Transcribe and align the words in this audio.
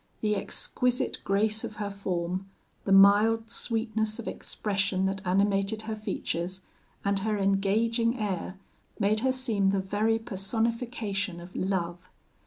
The 0.21 0.35
exquisite 0.35 1.19
grace 1.23 1.63
of 1.63 1.75
her 1.75 1.91
form, 1.91 2.49
the 2.85 2.91
mild 2.91 3.51
sweetness 3.51 4.17
of 4.17 4.27
expression 4.27 5.05
that 5.05 5.21
animated 5.25 5.83
her 5.83 5.95
features, 5.95 6.61
and 7.05 7.19
her 7.19 7.37
engaging 7.37 8.19
air, 8.19 8.57
made 8.97 9.19
her 9.19 9.31
seem 9.31 9.69
the 9.69 9.79
very 9.79 10.17
personification 10.17 11.39
of 11.39 11.55
love. 11.55 12.09